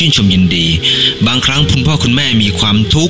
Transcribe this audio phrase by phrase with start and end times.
[0.00, 0.66] ชื่นชมยินดี
[1.26, 3.09] บางครั้งคุณพ่อคุณแม่มีความทุกข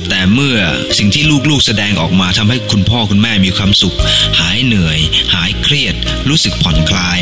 [1.13, 3.95] ที่ลูกๆแสดงออกมาทำให้คุณพ่อคุณแม่มีความสุข
[4.39, 4.99] หายเหนื่อย
[5.33, 5.95] หายเครียด
[6.29, 7.19] รู้สึกผ่อนคลาย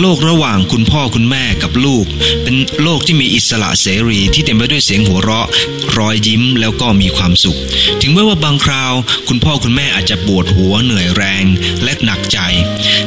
[0.00, 2.06] โลกระหว่างคุณพ่อคุณแม่กับลูก
[2.42, 5.46] เป็นโลกที่มีอิสระเสรีที่เต็มไปด้วยเสียงหัวเราะ
[5.96, 7.58] รอยยิ้มแล้วก็มีความสุข
[8.02, 8.92] ถึงแม้ว่าบางคราว
[9.28, 11.44] คุณพ่อคุณแม่อาจจะปวดหัวเหนื่อยแรง
[11.84, 12.38] และหนักใจ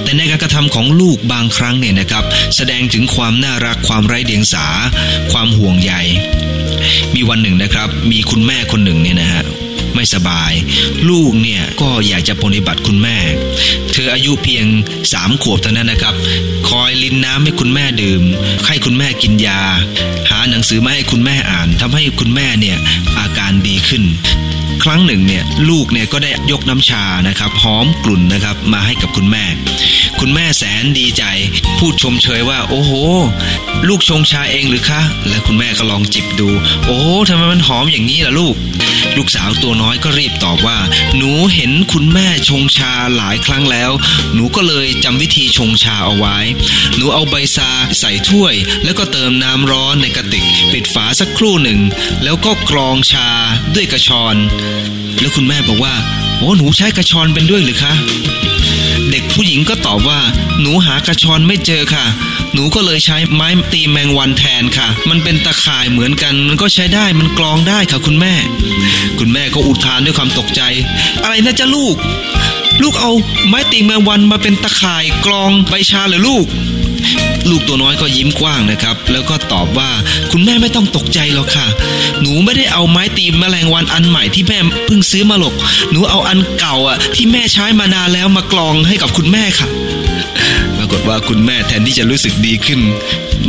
[0.04, 2.24] แต่ในการกระทำของลูกบางครั้งเนี่ยนะครับ
[2.56, 4.66] แสดงถึงความน่ารักความไร้เดียงสา
[5.32, 5.94] ความห่วงใย
[7.16, 9.44] มีวันหนึ่งนะครับ มีคุณแม่คนหนึ่งเนี่ยนะฮะ
[9.98, 10.54] ไม่สบาย
[11.10, 13.18] ลูกเนี่ยก็อยากจะปฏิบัติคุณแม่
[13.92, 14.66] เธออายุเพียง
[15.14, 16.16] สามขวบเท่านั้นนะครับ
[16.70, 18.24] คอยลินน้ำให้คุณแม่ดื่ม
[18.68, 19.62] ให้คุณแม่กินยา
[20.30, 22.78] หาหนังสือมาให้คุณแม่อ่านทำให้คุณแม่เนี่ย
[23.20, 24.04] อาการดีขึ้น
[24.84, 29.46] ครั้งหนึ่งเนี่ยลูกเนี่ยก็ได้ยกน้ำชานะครับหอมกลุ่นนะครับมาให้กับคุณแม่
[30.20, 31.24] คุณแม่แสนดีใจ
[31.80, 32.92] พูดชมเชยว่า โอ้โห
[33.88, 36.50] ลูกชงชาเองหรือคะและคุณแม่ก็ลองจิบดู
[36.86, 38.56] โอ้ทำไมมันหอมอย่างนี้ล่ะลูก
[39.18, 40.80] ลูกสาวตัวน้อยก็รีบตอบว่า
[41.18, 43.92] หนูเห็นคุณแม่ชงชาหลายครั้งแล้ว
[44.34, 46.38] หนูก็เลยจำวิธีชงชาเอาไว้
[46.96, 47.70] หนูเอาใบซา
[48.00, 48.54] ใส่ถ้วย
[48.84, 51.80] แล้วก็เติมน้ำร้อนในกระติก ปิดฝาสักครู่หนึ่ง
[52.24, 53.30] แล้วก็กรองชา
[53.76, 54.36] ด้วยกระชอน
[55.20, 55.94] แล้วคุณแม่บอกว่า
[56.38, 57.94] โอ้หนูใช้กระชอนเป็นด้วยหรือคะ
[59.12, 60.20] เด็กผู้หญิงก็ตอบว่า
[60.62, 62.06] หนูหากระชอนไม่เจอค่ะ
[62.54, 68.34] หนูก็เลยใช้ไม้ตีแมงวันแทนค่ะ มันเป็นตะข่ายเหมือนกัน มันก็ใช้ได้มันกรองได้ค่ะคุณแม่
[69.20, 70.62] คุณแม่ก็อุทานด้วยความตกใจ
[71.24, 71.96] อะไรนะจ๊ะลูก
[72.84, 73.12] ลูกเอา
[73.48, 76.46] ไม้ตีแมงวันมาเป็นตะข่ายกรองใบชาเหรือลูก
[77.50, 79.90] ลูกตัวน้อยก็ยิ้มกว้างนะครับ แล้วก็ตอบว่า
[80.32, 81.68] คุณแม่ไม่ต้องตกใจหรอกค่ะ
[82.22, 85.54] หนูไม่ได้เอาไม้ตีมแมลงวันอันใหม่ที่แม่เพิ่งซื้อมาหรอก
[85.92, 89.68] หนูเอาอันเก่าอะที่แม่ใช้มานานแล้วมากรองให้กับคุณแม่ค่ะ
[90.78, 92.80] ปรากฏว่าคุณแม่แทนที่จะรู้สึกดีขึ้น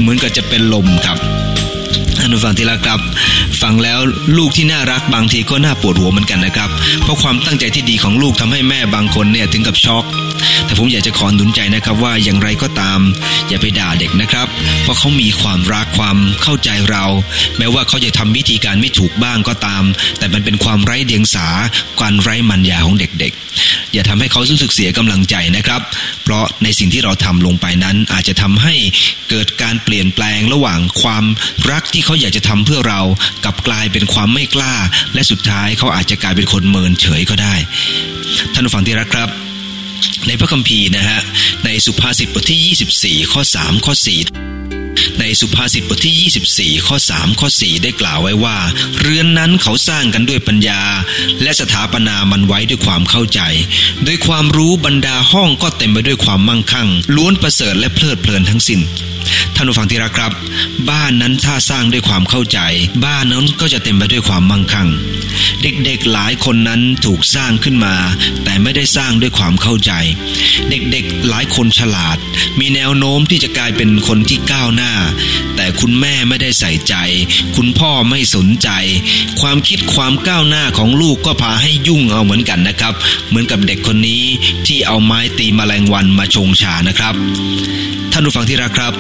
[0.01, 1.19] เหมือนกับจะเป็นลมครับ
[2.21, 3.01] ท่านผู้ฟังที่รักครับ
[3.63, 4.01] ฟังแล้ว
[4.37, 6.71] ลูกที่น่ารักบางทีก็น่าปวดหัวเหมือนกันนะครับ
[7.03, 10.05] เพราะความตั้งใจที่ดีของลูกทำให้แม่บางคนเนี่ยถึงกับช็อก
[10.67, 13.01] แต่ผมอยากจะขอหนุนใจนะครับว่าอย่างไรก็ตาม
[13.49, 14.47] อย่าไปด่าเด็กนะครับ
[14.83, 17.05] เพราะเขามีความรักความเข้าใจเรา
[17.59, 19.85] แม้ว่าเขาจะทำวิธีการไม่ถูกบ้างก็ตาม
[20.19, 21.49] แต่มันเป็นความไร้เดียงสา
[21.99, 25.81] ความไร้มัญญาของเด็กๆ อย่าทำให้เขารู้สึกเสียกำลังใจนะครับ
[26.25, 28.75] เพราะในสิ่งที่เราทำลงไปนั้นอาจจะทำให้
[29.31, 31.25] เกิดการเปลี่ยนแปลงระหว่างความ
[31.71, 33.01] รักที่เขาอยากจะทำเพื่อเรา
[33.45, 34.75] กลับกลายเป็นความไม่กล้า
[35.15, 37.55] และสุดท้ายเขาอาจจะกลายเป็นคนเมินเฉยก็ได้
[38.53, 39.29] ท่านผู้ฟังที่รักครับ
[40.27, 41.21] ในพระคัมภีร์นะฮะ
[41.65, 48.59] ในสุภาษิตบทที่ 24 ข้อ 3 ข้อ 4 ในสุภาษิตบทที่ 24 ข้อ 3 ข้อ 4 ได้กล่าวไว้ว่า
[49.01, 50.83] เรือนนั้นเขาสร้างกันด้วยปัญญา
[51.43, 53.41] และสถาปนามันไว้ด้วยความเข้าใจ
[54.05, 58.81] โดยความรู้บรรดาห้องก็เต็มไปด้วยความมั่งคั่ง ล้วนประเสริฐและเพลิดเพลินทั้งสิ้น
[59.55, 60.33] ท่านผู้ฟังที่รักครับ
[60.91, 62.59] บ้านนั้นถ้าสร้างด้วยความเข้าใจ
[63.05, 64.89] บ้านนั้นก็จะเต็มไปด้วยความมั่งคั่ง
[65.63, 67.95] เด็กๆหลายคนนั้นถูกสร้างขึ้นมา
[68.45, 69.88] แต่ไม่ได้สร้างด้วยความเข้าใจ
[70.71, 72.17] เด็กๆหลายคนฉลาด
[72.61, 74.93] มีแนวโน้มที่จะกลายเป็นคนที่ก้าวหน้า
[75.57, 76.95] แต่คุณแม่ไม่ได้ใส่ใจ
[77.57, 78.69] คุณพ่อไม่สนใจ
[79.41, 82.95] ความคิดความก้าวหน้าของลูกก็พาให้ยุ่งเอาเหมือนกันนะครับ
[83.29, 84.25] เหมือนกับเด็กคนนี้
[84.67, 87.15] ที่เอาไม้ตีมแมลงวันมาชงชานะครับ
[88.13, 88.93] ท่านผู้ฟังที่รักครับ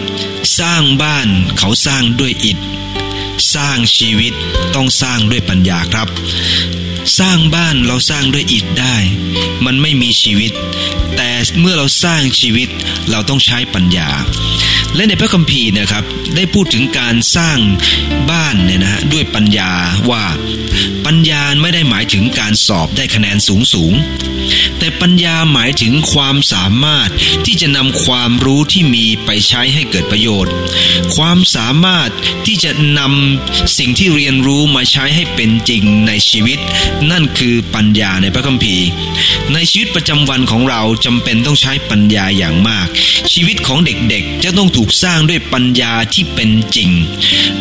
[0.60, 1.28] สร้างบ้าน
[1.59, 2.59] เขาสร้างด้วยอิฐ
[3.54, 4.32] สร้างชีวิต
[4.75, 6.09] ต้องสร้างด้วยปัญญาครับ
[7.19, 8.96] สร้างบ้านเราสร้างด้วยอิฐได้
[9.64, 10.52] มันไม่มีชีวิต
[11.16, 11.30] แต่
[11.60, 12.68] เมื่อเราสร้างชีวิต
[13.10, 14.10] เราต้องใช้ปัญญา
[14.94, 16.04] และในพระคัมภีร์นะครับ
[16.36, 17.59] ได้พูดถึงการสร้าง
[18.30, 19.72] บ้านเนี่ยนะฮะด้วยปัญญา
[20.10, 20.24] ว่า
[21.06, 23.92] ปัญญาไม่ได้หมายถึงการสอบได้คะแนนสูงสูง
[24.78, 27.10] แต่ปัญญาหมายถึงความสามารถ
[27.47, 30.53] ที่จะนำความรู้ที่มีไปใช้ให้เกิดประโยชน์
[31.16, 32.10] ความสามารถ
[32.47, 36.59] ที่จะนำสิ่งที่เรียนรู้มาใช้ให้เป็นจริงในชีวิต
[37.10, 38.86] นั่นคือปัญญาในพระคัมภีร์
[39.53, 42.89] ในชีวิตประจำวันของเราจำเป็นต้องใช้ปัญญาอย่างมาก
[43.33, 46.91] ชีวิตของเด็กๆ จะต้องถูกสร้างด้วยปัญญาที่เป็นจริง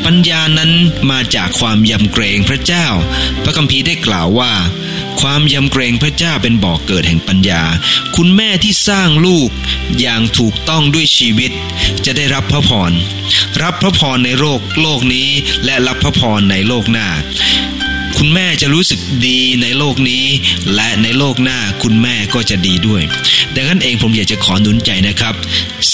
[0.06, 0.72] ปัญญานั้น
[1.12, 2.88] มาจากความยำเกรงพระเจ้า
[3.44, 4.54] พระคัมภีร์ได้กล่าวว่า
[5.22, 7.64] ความยำเกรงพระเจ้าเป็นบ่อกเกิดแห่งปัญญา
[8.16, 9.50] คุณแม่ที่สร้างลูก
[10.00, 11.52] อย่างถูกต้องด้วยชีวิต
[12.06, 12.92] จะได้รับพระพร
[13.62, 15.30] รับพระพรในโลกโลกนี้
[15.66, 17.08] และรับพระพรในโลกหน้า
[18.18, 20.26] คุณแม่จะรู้สึกดีในโลกนี้
[20.76, 23.04] และในโลกหน้าคุณแม่ก็จะดีด้วย
[23.56, 25.36] ดังนั้นเองผมอยากจะขอหนุนใจนะครับ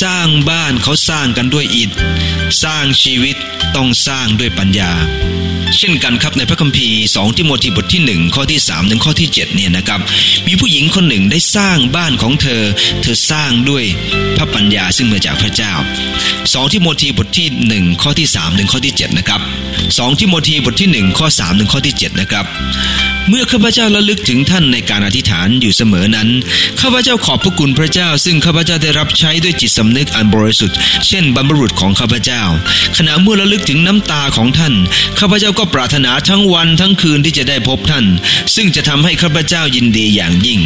[0.02, 1.92] สร้างบ้านเขาสร้างกันด้วยอิฐ
[2.64, 3.36] สร้างชีวิต
[3.76, 4.92] ต้องสร้างด้วยปัญญา
[5.80, 10.00] เช่นกันครับในพระคัมภีร์2ทิโมธีบทที่ 1 ข้อที่ 3 ถึงข้อที่7เนี่ยนะครับ
[10.48, 12.62] มีผู้หญิงคนหนึ่งได้สร้างบ้านของเธอ
[13.02, 13.84] เธอสร้างด้วย
[14.38, 15.74] พระปัญญาซึ่งมาจากพระเจ้า
[16.24, 17.48] 2ทิโมธีบทที่
[17.88, 19.42] 1 ข้อที่ 3 ถึงข้อที่ 7 นะครับ
[19.86, 22.46] 2ทิโมธีบทที่ 1 ข้อ 3 ถึงข้อที่ 7 นะครับ
[23.30, 26.30] เมื่อข้าพเจ้าระลึกถึงท่านในการอธิษฐานอยู่เสมอนั้น
[26.82, 30.78] ข้าพเจ้าขอบพระคุณพระเจ้า ซึ่งข้าพเจ้าได้รับใช้ด้วยจิตสำนึกอันบริสุทธิ์
[31.08, 32.42] เช่นบรรพบุรุษของข้าพเจ้า
[32.98, 34.74] ขณะเมื่อระลึกถึงน้ำตาของท่าน
[35.20, 38.06] ข้าพเจ้าก็็ปรารถนาทั้งวันทั้งคืนที่จะได้พบท่าน
[38.56, 40.62] ซึ่งจะทำให้ข้าพเจ้ายินดีอย่างยิ่ง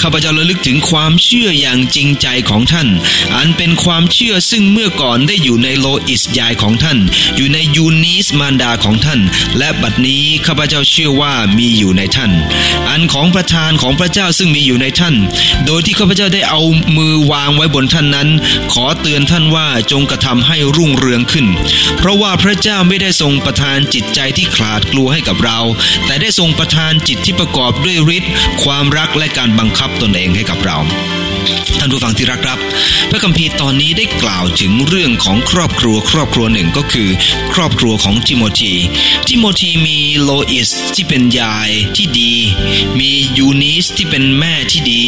[0.00, 2.88] ข้าพเจ้าระลึกถึงความเชื่ออย่างจริงใจของท่าน
[3.36, 6.98] อันเป็นความเชื่อซึ่งเมื่อก่อนได้อยู่ในโลอิสยายของท่าน
[7.36, 9.20] อยู่ในยูนีสมารดาของท่าน
[9.58, 12.32] และบัดนี้ข้าพเจ้าเชื่อว่ามีอยู่ในท่าน
[12.88, 15.14] อันของประธานของพระเจ้าซึ่งมีอยู่ในท่าน
[15.66, 16.60] โดยที่ข้าพเจ้าได้เอา
[16.96, 18.28] มือวางไว้บนท่านนั้น
[18.72, 21.46] ขอเตือนท่านว่าจงกระทำให้รุ่งเรืองขึ้น
[21.98, 25.60] เพราะว่าพระเจ้าไม่ได้ทรงประทานจิตใจที่ขาดกลัวให้กับเรา
[26.06, 30.78] แต่ได้ทรงประทานจิตที่ประกอบด้วยฤทธิ์ความรักและการบังคับตนเองให้กับเรา
[31.78, 32.58] ท่านผู้ฟังที่รักครับ
[33.10, 37.08] พระคัมภีร์ตอนนี้ได้กล่าวถึงเรื่องของครอบครัวครอบครัวหนึ่งก็คือ
[37.54, 38.74] ครอบครัวของทิโมธี
[39.28, 42.32] ทิโมธีมีโลอิสที่เป็นยายที่ดี
[42.98, 45.02] มียูนิสที่เป็นแม่ที่ดี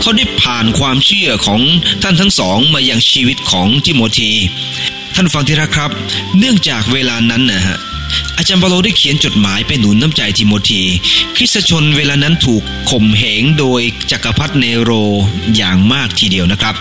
[0.00, 1.60] เขาได้ผ่านความเชื่อของ
[2.02, 4.30] ท่านทั้งสองมาอยังชีวิตของทิโมธี
[5.14, 5.90] ท่านฟังที่รักครับ
[6.38, 7.78] เนื่องจากเวลานั้นนะฮะ
[8.36, 10.82] อาจารย์เปาโลได้เขียนจดหมายไปหนุนน้ำใจทิโมธี
[11.36, 14.90] คริสตชนเวลานั้นถูกข่มเหงโดยจักรพรรดิเนโร
[15.56, 16.74] อย่างมากทีเดียวนะครับ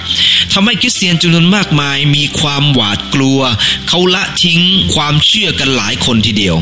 [0.54, 3.40] ทำให้คริสเตียนจำนวนมากมายมีความหวาดกลัว
[3.88, 4.62] เขาละทิ้ง
[4.96, 6.56] ความเชื่อกันหลายคนทีเดียว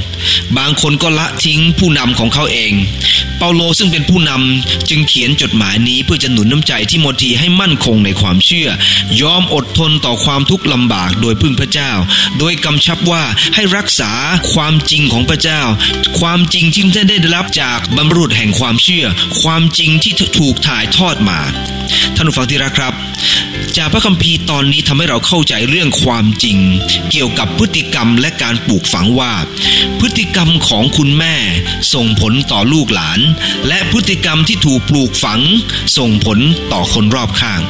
[0.58, 2.72] บางคนก็ละทิ้งผู้นำของเขาเอง
[3.38, 8.70] เปาโลซึ่งเป็นผู้นำจึงเขียนจดหมายนี้เพื่อจะหนุนน้ำใจทิโมธีให้มั่นคงในความเชื่อ
[9.22, 11.92] ยอมอดทนต่อความทุกข์ลำบากโดยพึ่งพระเจ้า
[12.40, 13.24] โดยกำชับว่า
[13.56, 14.12] ให้รักษา
[14.54, 15.62] ความจริงของพระเจ้า
[16.20, 19.06] ความจริงที่ท่านได้รับจากบรรพบุรุษแห่งความเชื่อ
[19.42, 21.40] ความจริงที่ถูกถ่ายทอดมา
[22.16, 22.94] ท่านผู้ฟังที่รักครับ
[23.78, 26.58] จากพระคัมภีร์ตอนนี้ทำให้เราเข้าใจเรื่องความจริง
[27.12, 29.34] เกี่ยวกับพฤติกรรมและการปลูกฝังว่า
[30.00, 31.36] พฤติกรรมของคุณแม่
[31.94, 33.20] ส่งผลต่อลูกหลาน
[33.68, 35.42] และพฤติกรรมที่ถูกปลูกฝัง
[35.98, 36.40] ส่งผล
[36.72, 37.62] ต่อคนรอบข้าง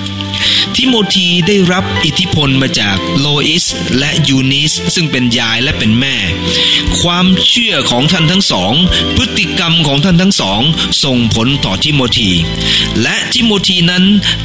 [0.77, 3.65] ทิโมธีได้รับอิทธิพลมาจากโลอิส
[3.99, 6.15] และยูนิสซึ่งเป็นยายและเป็นแม่
[7.01, 8.73] ความเชื่อของท่านทั้งสอง
[9.15, 10.61] พฤติกรรมของท่านทั้งสอง
[11.03, 12.29] ส่งผลต่อทิโมธี
[13.01, 14.03] และทิโมธีนั้น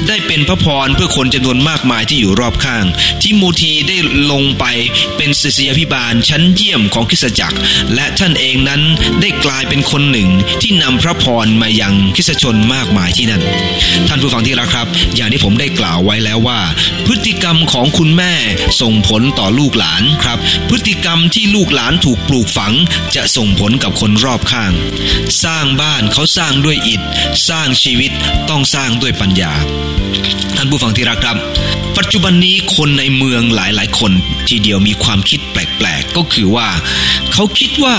[0.08, 2.84] ได้เป็นพระพรเพื่อคนจำนวนมากมายที่อยู่รอบข้าง
[3.22, 3.96] ทิโมธีได้
[4.30, 4.64] ลงไป
[5.16, 7.58] เป็นศิษยาภิบาลชั้นเยี่ยมของคริสตจักร
[7.94, 8.82] และท่านเองนั้น
[9.20, 10.28] ได้กลายเป็นคนหนึ่ง
[10.62, 13.42] ที่นำพระพรมายังคริสตชนมากมายที่นั่น
[14.08, 14.86] ท่านผู้ฟังที่รักครับ
[15.16, 16.60] อย่างที่ผมได้กล่าวไว้แล้วว่า
[17.06, 18.34] พฤติกรรมของคุณแม่
[18.80, 20.38] ส่งผลต่อลูกหลานครับ
[20.68, 22.74] พฤติกรรมที่ลูกหลานถูกปลูกฝัง
[23.14, 24.72] จะส่งผลกับคนรอบข้าง
[25.44, 27.02] สร้างบ้านเขาสร้างด้วยอิฐ
[27.48, 28.12] สร้างชีวิต
[28.48, 29.52] ต้องสร้างด้วยปัญญา
[30.56, 31.36] ท่านผู้ฟังที่รักครับ
[31.98, 34.12] ปัจจุบันนี้คนในเมืองหลายๆ คน
[34.48, 36.68] ทีเดียวมีความคิดแปลก ๆ ก็คือว่า
[37.32, 37.96] เขาคิดว่า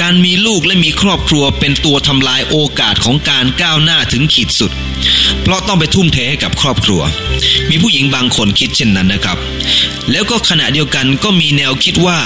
[0.00, 4.72] การมีลูกและมีครอบครัวเป็นตัวทำลายโอกาสของการก้าวหน้าถึงขีดสุด
[5.42, 7.02] เพราะต้องไปทุ่มเทให้กับครอบครัว
[7.70, 9.38] มีผู้หญิงบางคนคิดเช่นนั้นนะครับ
[10.10, 12.18] แล้วก็ขณะเดียวกันก็มีแนวคิดว่า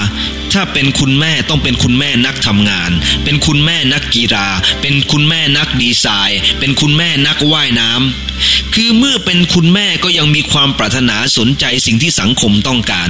[0.53, 2.91] ถ้าเป็นคุณแม่ต้องเป็นคุณแม่นักทำงาน
[3.23, 4.47] เป็นคุณแม่นักกีฬา
[4.81, 13.09] เป็นคุณแม่นักดีไซน์ เป็นคุณแม่นักว่ายน้ำคือเมื่อเป็นคุณแม่ก็ยังมีความปรารถนาสนใจสิ่งที่สังคมต้องการ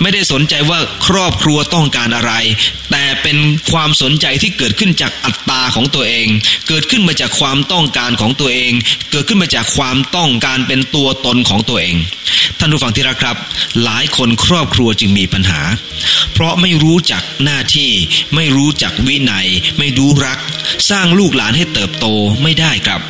[0.00, 2.32] ไม่ได้สนใจว่าครอบครัวต้องการอะไร
[2.90, 3.38] แต่เป็น
[3.72, 6.26] ความสนใจที่เกิดขึ้นจากอัตตาของตัวเอง
[6.68, 8.72] เกิดขึ้นมาจากความต้องการของตัวเอง
[9.10, 11.96] เกิดขึ้นมาจากความต้องการเป็นตัวตนของตัวเอง
[12.58, 13.36] ท่านผู้ฟังที่รักครับ
[13.84, 15.60] หลายคนครอบครัวจึงมีปัญหา
[16.34, 17.92] เพราะไม่รู้จักหน้าที่
[18.34, 20.38] ไม่รู้จักวินัย ไม่รู้รัก
[20.90, 22.06] สร้างลูกหลานให้เติบโต
[22.42, 23.00] ไม่ได้ครับ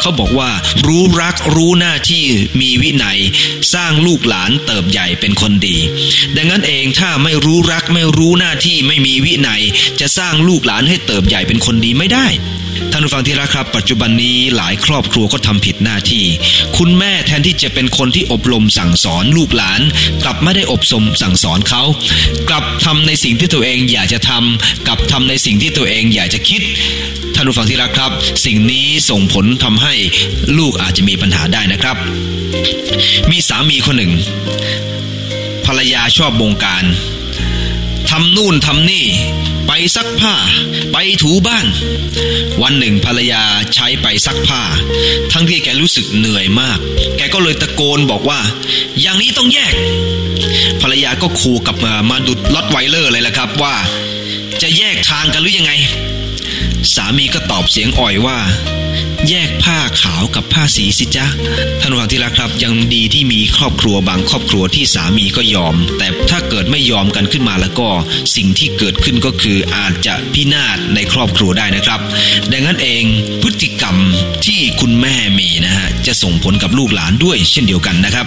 [0.00, 0.50] เขาบอกว่า
[0.86, 2.24] รู้รักรู้หน้าที่
[2.60, 3.18] มีวินัย
[3.74, 5.76] สร้างลูกหลานเติบใหญ่เป็นคนดี
[6.36, 9.62] ดังนั้นเองถ้าไม่รู้รักไม่รู้หน้าที่ไม่มีวินัย
[10.00, 12.26] จะสร้างลูกหลานให้เติบใหญ่เป็นคนดีไม่ได้
[12.92, 16.24] ท่านผู้ฟังที่รักครับ ปัจจุบันนี้หลายครอบครัวก็ทำผิดหน้าที่
[16.78, 19.80] คุณแม่แทนที่จะเป็นคนที่อบรมสั่งสอนลูกหลาน
[20.24, 21.82] กลับไม่ได้อบรมสั่งสอนเขา
[22.48, 26.62] กลับทำในสิ่งที่ตัวเองอยากจะทำกลับทำในสิ่งที่ตัวเองอยากจะคิด
[27.34, 28.12] ท่านผู้ฟังที่รักครับ
[28.46, 29.94] สิ่งนี้ส่งผลทำให้
[30.58, 31.96] ลูกอาจจะมีปัญหาได้นะครับ
[33.30, 34.12] มีสามีคนหนึ่ง
[35.66, 36.84] ภรรยาชอบบงการ
[38.10, 39.06] ทำนู่นทำนี่
[39.66, 40.34] ไปซักผ้า
[40.92, 41.66] ไปถูบ้าน
[42.62, 43.42] วันหนึ่งภรรยา
[43.74, 44.62] ใช้ไปซักผ้า
[45.32, 46.78] ทั้งที่แกรู้สึกเหนื่อยมาก
[47.16, 48.40] แกก็เลยตะโกนบอกว่า
[49.00, 49.74] อย่างนี้ต้องแยก
[50.82, 53.74] ภรรยาก็ขู่กับมามาดุดล็อตไวเลอร์เลยละครับว่า
[54.62, 55.72] จะแยกทางกันหรือยังไง
[56.94, 58.38] สามีก็ตอบเสียงอ่อยว่า
[59.26, 61.26] แยกผ้าขาวกับผ้าสีสิจ๊ะ
[61.80, 67.88] ท่านผู้ฟังที่รักครับยังดีที่มีครอบครัวบางครอบครัวที่สามีก็ยอม แต่ถ้าเกิดไม่ยอมกันขึ้นมาแล้วก็
[68.36, 72.00] สิ่งที่เกิดขึ้นก็คืออาจจะพินาศในครอบครัวได้นะครับ
[72.52, 73.04] ดังนั้นเอง
[73.42, 73.96] พฤติกรรม
[74.46, 78.26] ที่คุณแม่มีนะฮะจะส่งผลกับลูกหลานด้วยเช่นเดียวกันนะครับ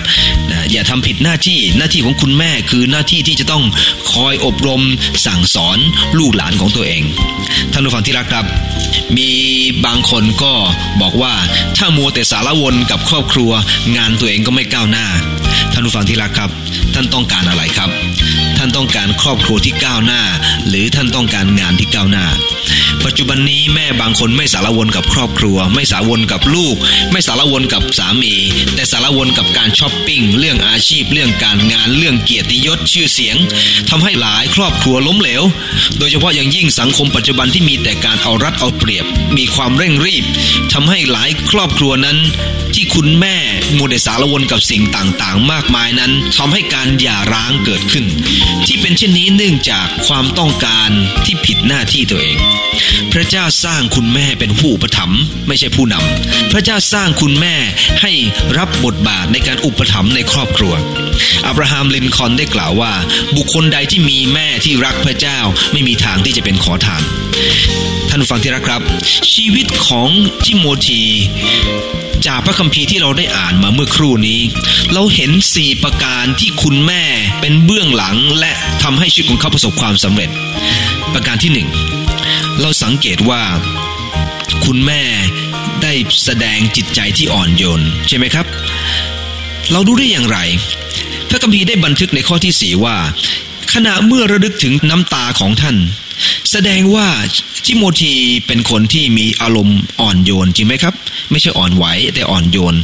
[0.49, 3.63] นะอย่าทำผิดหน้าที่หน้าที่ของคุณแม่คือหน้าที่ที่จะต้อง
[4.11, 4.81] คอยอบรม
[5.25, 5.77] สั่งสอน
[6.19, 7.03] ลูกหลานของตัวเอง
[7.71, 8.45] ท่านผู้ฟังที่รักครับ
[9.17, 9.31] มี
[9.85, 10.53] บางคนก็
[11.01, 11.33] บอกว่า
[11.77, 13.51] ถ้ามัวแต่สารวนกับครอบครัว
[13.97, 15.07] งานตัวเองก็ไม่ก้าวหน้า
[15.73, 16.49] ท่านผู้ฟังที่รักครับ
[16.93, 17.89] ท่านต้องการอะไรครับ
[18.57, 20.23] ท่านต้องการครอบครัวที่ก้าวหน้า
[20.67, 22.25] หรือท่านต้องการงานที่ก้าวหน้า
[23.05, 26.75] ปัจจุบันนี้แม่บางคนไม่สารวนกับครอบครัว ไม่สารวนกับลูก
[27.11, 28.33] ไม่สารวนกับสามี
[28.75, 33.37] แต่สารวนกับการช้อปปิ้งเรื่องอาชีพ เรื่องการงานเรื่องเกียรติยศชื่อเสียง
[33.89, 35.43] ทำให้หลายครอบครัวล้มเหลว
[35.97, 39.05] โดยเฉพาะอย่างยิ่งสังคมปัจจุบันที่มีแต่การเอารัดเอาเปรียบ
[39.37, 40.23] มีความเร่งรีบ
[40.73, 42.17] ทำให้หลายครอบครัวนั้น
[42.73, 43.37] ที่คุณแม่
[43.77, 48.05] มัวแต่สารวนกับสิ่งต่างๆ มากมายนั้นทำให้การหย่าร้างเกิดขึ้น
[48.65, 50.89] ที่เป็นเช่นนี้เนื่องจากความต้องการ
[51.25, 52.37] ที่ผิดหน้าที่ตัวเอง
[53.13, 55.11] พระเจ้าสร้างคุณแม่เป็นผู้อุปถัม
[55.47, 57.55] ไม่ใช่ผู้นำพระเจ้าสร้างคุณแม่
[58.01, 58.11] ให้
[58.57, 60.73] รับบทบาทในการอุปถัมภ์ในครอบครัว
[61.47, 62.93] อับราฮัมลินคอนได้กล่าวว่า
[63.37, 65.39] บุคคลใดที่มีแม่ที่รักพระเจ้า
[65.71, 67.03] ไม่มีทางที่จะเป็นขอทาน
[68.13, 68.81] ท่านผู้ฟังที่รักครับ
[69.33, 70.09] ชีวิตของ
[70.45, 71.03] ทิโมธี
[72.27, 74.39] จากพระคัมภีร์ที่เราได้อ่านมาเมื่อครู่นี้
[74.93, 77.03] เราเห็นสี่ประการที่คุณแม่
[77.41, 78.51] เป็นเบื้องหลังและ
[78.83, 80.29] ทำให้ชีวิตของเขาประสบความสำเร็จ
[81.13, 81.67] ประการที่หนึ่ง
[82.61, 83.41] เราสังเกตว่า
[84.65, 85.03] คุณแม่
[85.81, 88.45] ได้แสดงจิตใจที่อ่อนโยนใช่ไหมครับ
[89.71, 90.37] เรารู้ได้อย่างไร
[91.29, 92.97] พระคัมภีร์ได้บันทึกในข้อที่สี่ว่า
[93.73, 95.77] ขณะเมื่อระลึกถึงน้ำตาของท่าน
[96.51, 97.07] แสดงว่า
[97.65, 98.13] ทิโมธี
[98.47, 100.93] เป็นคนที่มีอารมณ์อ่อนโยนจริงไหมครับ
[101.31, 102.75] ไม่ใช่อ่อนไหวแต่อ่อนโยน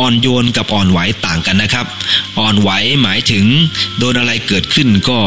[0.00, 1.86] อ่อนโยนกับอ่อนไหวต่างกันนะครับ
[2.38, 2.70] อ่อนไหว
[3.02, 3.44] หมายถึง
[3.98, 5.18] โดนอะไรเกิดขึ้นก็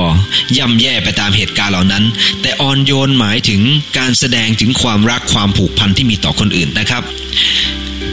[0.57, 2.03] ย่ำแย่ไปตามเหตุการณ์เหล่านั้น
[2.41, 3.61] แต่อ่อนโยนหมายถึง
[3.97, 7.03] การแสดงถึงความรักความผูกพันที่มีต่อคนอื่นนะครับ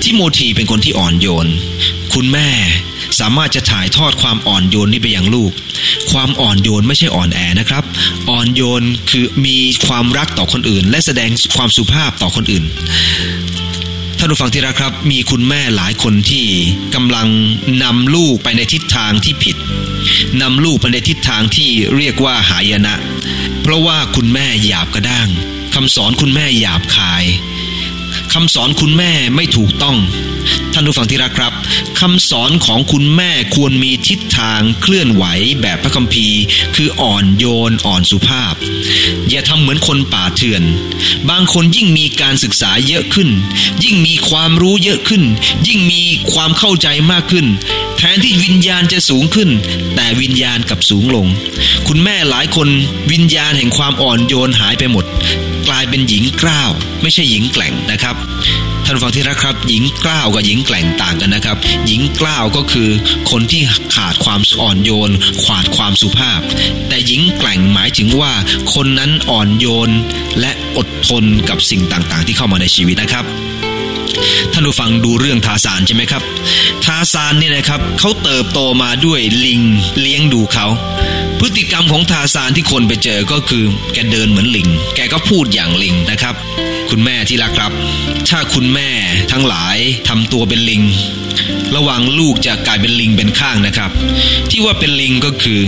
[0.03, 1.49] ทิโมธีเป็นคนที่อ่อนโยน
[2.15, 2.49] คุณแม่
[3.21, 5.53] สามารถจะถ่ายทอดความอ่อนโยนนี้ไปยังลูก
[6.13, 7.85] ความอ่อนโยนไม่ใช่อ่อนแอนะครับ
[8.31, 12.65] อ่อนโยนคือมีความรักต่อคนอื่น และแสดงความสุภาพต่อคนอื่น
[14.19, 16.47] ท่านผู้ฟังที่รักครับ มีคุณแม่หลายคนที่
[16.95, 17.29] กำลัง
[17.83, 19.57] นำลูกไปในทิศทางที่ผิด
[20.43, 22.95] นำลูกไปในทิศทางที่เรียกว่าหายนะ
[23.63, 25.29] เพราะว่าคุณแม่หยาบกระด้าง
[25.75, 27.25] คำสอนคุณแม่หยาบคาย
[28.39, 29.97] คำสอนคุณแม่ไม่ถูกต้อง
[30.73, 31.53] ท่านผู้ฟังที่รักครับ
[32.01, 35.25] คำสอนของคุณแม่ควรมีทิศทางเคลื่อนไหว
[35.61, 36.41] แบบพระคัมภีร์
[36.77, 38.55] คืออ่อนโยนอ่อนสุภาพ
[39.29, 40.63] อย่าทำเหมือนคนป่าเถื่อน
[41.31, 43.29] บางคนยิ่งมีการศึกษาเยอะขึ้น
[43.85, 45.23] ยิ่งมีความรู้เยอะขึ้น
[45.69, 46.03] ยิ่งมี
[46.33, 47.47] ความเข้าใจมากขึ้น
[47.99, 49.51] แทนที่วิญญาณจะสูงขึ้น
[49.95, 51.27] แต่วิญญาณกลับสูงลง
[51.89, 52.69] คุณแม่หลายคน
[53.13, 55.05] วิญญาณแห่งความอ่อนโยนหายไปหมด
[55.69, 56.71] กลายเป็นหญิงกล้าว
[57.03, 58.17] ไม่ใช่หญิงแกล่งนะครับ
[58.85, 62.89] ท่านฟังที่รักครับ หญิงกล้าวกับหญิงแกล่งต่างกันนะครับ หญิงกล้าวก็คือ
[63.31, 63.63] คนที่
[63.95, 65.11] ขาดความอ่อนโยน
[65.45, 66.41] ขาดความสุภาพ
[66.89, 68.33] แต่หญิงแกล่งหมายถึงว่า
[68.75, 69.91] คนนั้นอ่อนโยน
[70.41, 73.25] และอดทนกับสิ่งต่างๆ ที่เข้ามาในชีวิตนะครับ
[74.53, 76.23] ท่านผู้ฟังดูเรื่องทาสานใช่ไหมครับ
[76.87, 79.61] ทาสานเนี่ยนะครับเขาเติบโตมาด้วยลิง
[80.01, 80.67] เลี้ยงดูเขา
[81.41, 86.35] พฤติกรรมของทาสานที่คนไปเจอก็คือ แกเดินเหมือนลิง แกก็พูดอย่างลิงนะครับ
[86.91, 87.73] คุณแม่ที่รักครับ
[88.29, 88.91] ถ้าคุณแม่
[89.33, 89.77] ทั้งหลาย
[90.09, 90.83] ทำตัวเป็นลิง
[91.77, 93.91] ระหว่างลูกจะกลายเป็นลิงเป็นข้างนะครับ
[94.51, 95.61] ที่ว่าเป็นลิงก็คือ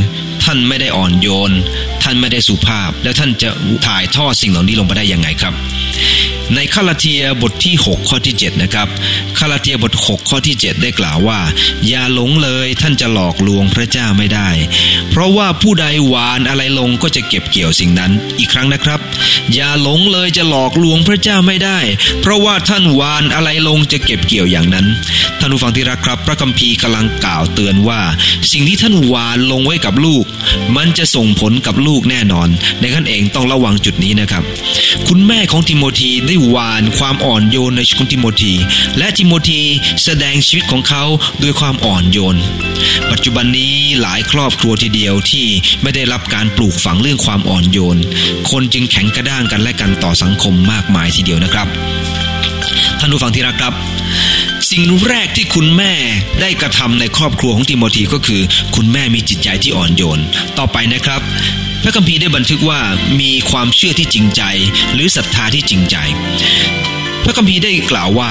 [0.44, 1.52] ท่านไม่ได้อ่อนโยน
[2.02, 3.50] ท่านไม่ได้สุภาพ แล้วท่านจะ
[3.86, 5.54] ถ่ายทอดสิ่งเหล่านี้ลงไปได้ยังไงครับ
[6.54, 8.88] ในคาลาเทียบทที่ 6 ข้อที่ 7 นะครับ
[9.38, 11.40] คาลา เทียบท 6 ข้อที่ 7 ได้กล่าวว่า
[11.88, 14.50] อย่าหลงเลยท่านจะหลอกลวงพระเจ้าไม่ได้
[15.10, 19.00] เพราะว่าผู้ใดหวานอะไรลงก็จะเก็บเกี่ยวสิ่งนั้น อีกครั้งนะครับ
[19.54, 21.78] อย่าหลงเลยจะหลอกลวงพระเจ้าไม่ได้
[22.20, 24.86] เพราะว่าท่านหวานอะไรลงจะเก็บเกี่ยวอย่างนั้น
[25.38, 28.00] ท่านผู้ฟังที่รักครับ พระคัมภีร์กำลังกล่าวเตือนว่า
[28.52, 30.24] สิ่งที่ท่านหวานลงไว้กับลูก
[30.76, 32.48] มันจะส่งผลกับลูกแน่นอน
[32.80, 34.42] ในขั้นเองต้องระวังจุดนี้นะครับ
[35.08, 38.54] คุณแม่ของทิโมธีได้หวานความอ่อนโยนในชีวิตของทิโมธี
[38.98, 39.57] และทิโมธี
[40.04, 41.04] แสดงชีวิตของเขา
[41.42, 42.38] ด้วยความอ่อนโยน
[43.10, 45.46] ปัจจุบันนี้หลายครอบครัวทีเดียวที่
[45.82, 47.98] ไม่ได้รับการปลูกฝังเรื่องความอ่อนโยน
[48.50, 51.68] คนจึงแข็งกระด้างกันและกันต่อสังคมมากมายทีเดียวนะครับ
[52.98, 53.74] ท่านผู้ฟังที่รักครับ
[54.70, 55.92] สิ่งแรกที่คุณแม่
[56.40, 58.42] ได้กระทำในครอบครัวของทิโมธีก็คือ
[58.74, 60.20] คุณแม่มีจิตใจที่อ่อนโยน
[60.58, 61.20] ต่อไปนะครับ
[61.82, 62.80] พระคัมภีร์ได้บันทึกว่า
[63.20, 64.42] มีความเชื่อที่จริงใจ
[64.94, 65.96] หรือศรัทธาที่จริงใจ
[67.24, 68.30] พระคัมภีร์ได้กล่าวว่า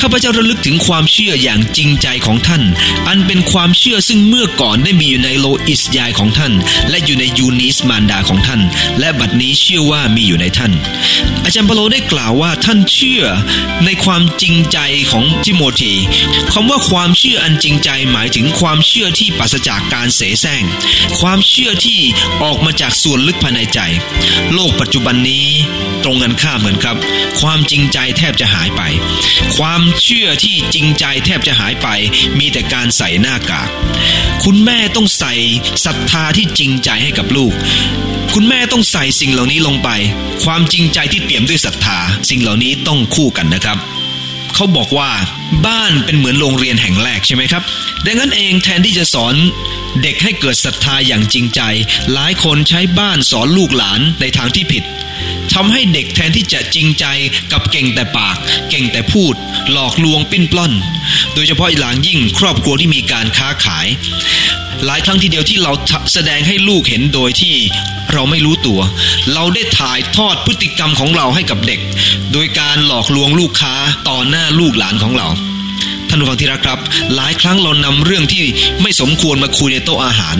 [0.00, 2.62] ข้าพเจ้าระลึกถึงความเชื่ออย่างจริงใจของท่าน
[3.08, 6.52] อันเป็นความเชื่อซึ่งเมื่อก่อนได้มีอยู่ในโลอิสยายของท่าน
[6.90, 8.60] และอยู่ในยูนิสมารดาของท่าน
[9.00, 10.72] และบัดนี้เชื่อว่ามีอยู่ในท่าน
[11.44, 13.22] อาจารย์เปโลได้กล่าวว่าท่านเชื่อ
[13.84, 14.78] ในความจริงใจ
[15.10, 15.94] ของทิโมธี
[16.52, 20.62] คำว่าความเชื่ออันจริงใจหมายถึงความเชื่อที่ปราศจากการเสแสร้ง
[21.20, 22.00] ความเชื่อที่
[22.42, 23.80] ออกมาจากส่วนลึกภายในใจ
[24.54, 25.46] โลกปัจจุบันนี้
[26.04, 26.96] ตรงกันข้ามเหมือนครับ
[27.40, 28.82] ความจริงใจทบจะหายไป
[29.56, 31.88] ความเชื่อที่จริงใจแทบจะหายไป
[32.38, 33.68] มีแต่การใส่หน้ากาก
[34.44, 35.34] คุณแม่ต้องใส่
[35.84, 37.52] ศรัทธาที่จริงใจให้กับลูก
[38.34, 39.88] คุณแม่ต้องใส่สิ่งเหล่านี้ลงไป
[40.44, 41.98] ความจริงใจที่เปี่ยมด้วยศรัทธา
[42.30, 43.78] สิ่งเหล่านี้ต้องคู่กันนะครับ
[44.54, 45.10] เขาบอกว่า
[45.66, 47.62] บ้านเป็นเหมือนโรงเรียนแห่งแรกใช่ไหมครับ
[48.06, 49.34] ดังนั้นเองแทนที่จะสอน
[50.02, 51.60] เด็กให้เกิดศรัทธาอย่างจริงใจ
[52.12, 54.84] หลายคนใช้บ้านสอนลูกหลานในทางที่ผิด
[55.54, 57.04] ทำให้เด็กแทนที่จะจริงใจ
[57.52, 58.36] กับเก่งแต่ปาก
[58.70, 59.34] เก่งแต่พูด
[59.72, 60.72] หลอกลวงปิ้นปล้อน
[61.34, 63.86] โดยเฉพาะหลังยิ่งครอบครัวที่มีการค้าขาย
[64.86, 65.72] หลายครั้งทีเดียวที่เรา
[66.12, 67.54] แสดงให้ลูกเห็นโดยที่
[68.12, 68.80] เราไม่รู้ตัว
[69.34, 71.80] เราได้ถ่ายทอดพฤติกรรมของเราให้กับเด็ก
[72.32, 73.74] โดยการหลอกลวงลูกค้า
[74.08, 75.28] ต่อหน้าลูกหลานของเรา
[76.10, 76.78] ท่านผู้ฟังที่รักครับ
[77.14, 78.44] หลายครั้งเรานำเรื่องที่
[78.82, 80.36] ไม่สมควรมาคุยในโต๊ะอาหาร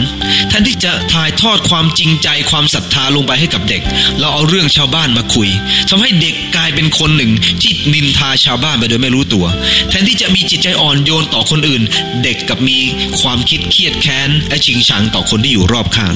[0.49, 3.83] แทนที่จะถ่ายทอดความจริงใจความศรัทธาลงไปให้กับเด็ก
[4.21, 5.49] เราเอาเรื่องชาวบ้านมาคุย
[5.91, 9.47] ทำให้เด็กกลายเป็นคนหนึ่งที่นินทาชาวบ้านไปโดยไม่รู้ตัว
[9.89, 11.83] แทนที่จะมีจิตใจอ่อนโยนต่อคนอื่น
[12.23, 12.79] เด็กกับมี
[13.21, 16.15] ความคิดเครียดแค้นและชิงชังต่อคนที่อยู่รอบข้าง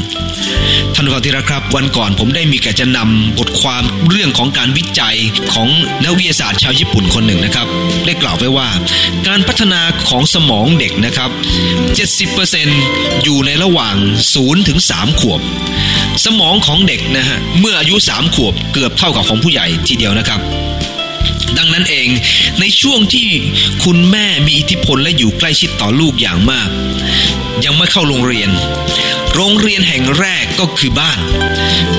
[0.95, 5.17] ท่านผู้ฟังที่รักครับ วันก่อนผมได้มีการจะนำบทความเรื่องของการวิจัย
[5.53, 5.69] ของ
[6.05, 7.67] นักวิทยาศาสตร์ชาวญี่ปุ่นคนหนึ่งนะครับ
[8.07, 8.69] ได้กล่าวไว้ว่า
[9.29, 11.31] การพัฒนาของสมองเด็กนะครับ
[12.47, 13.97] 70%อยู่ในระหว่าง
[14.33, 15.41] 0 ถึง 3 ขวบ
[16.25, 20.41] สมองของเด็กนะฮะ เมื่ออายุ 3 ขวบเกือบเท่ากับของผู้ใหญ่ทีเดียวนะครับ
[21.59, 22.09] ดังนั้นเอง
[22.61, 23.29] ในช่วงที่
[23.85, 26.69] คุณแม่มีอิทธิพลและอยู่ใกล้ชิดต่อลูกอย่างมาก
[27.65, 28.51] ยังไม่เข้าโรงเรียน
[29.35, 31.19] โรงเรียนแห่งแรกก็คือบ้าน